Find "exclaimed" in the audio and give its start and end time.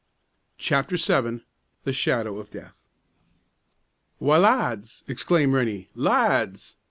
5.07-5.53